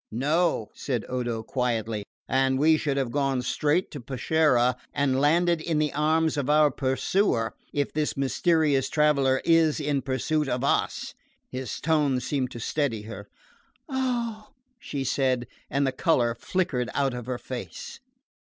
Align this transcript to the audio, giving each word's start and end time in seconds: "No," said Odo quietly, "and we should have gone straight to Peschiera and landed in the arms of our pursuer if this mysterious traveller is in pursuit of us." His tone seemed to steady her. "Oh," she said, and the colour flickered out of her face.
"No," 0.09 0.71
said 0.73 1.05
Odo 1.07 1.43
quietly, 1.43 2.05
"and 2.27 2.57
we 2.57 2.75
should 2.75 2.97
have 2.97 3.11
gone 3.11 3.43
straight 3.43 3.91
to 3.91 3.99
Peschiera 4.01 4.75
and 4.95 5.21
landed 5.21 5.61
in 5.61 5.77
the 5.77 5.93
arms 5.93 6.37
of 6.37 6.49
our 6.49 6.71
pursuer 6.71 7.53
if 7.71 7.93
this 7.93 8.17
mysterious 8.17 8.89
traveller 8.89 9.43
is 9.45 9.79
in 9.79 10.01
pursuit 10.01 10.49
of 10.49 10.63
us." 10.63 11.13
His 11.51 11.79
tone 11.79 12.19
seemed 12.19 12.49
to 12.49 12.59
steady 12.59 13.03
her. 13.03 13.29
"Oh," 13.87 14.47
she 14.79 15.03
said, 15.03 15.45
and 15.69 15.85
the 15.85 15.91
colour 15.91 16.33
flickered 16.33 16.89
out 16.95 17.13
of 17.13 17.27
her 17.27 17.37
face. 17.37 17.99